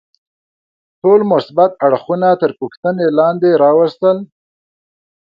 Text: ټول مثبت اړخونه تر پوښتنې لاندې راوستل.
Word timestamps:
ټول 1.01 1.19
مثبت 1.31 1.71
اړخونه 1.85 2.29
تر 2.41 2.51
پوښتنې 2.59 3.07
لاندې 3.19 3.49
راوستل. 3.63 4.17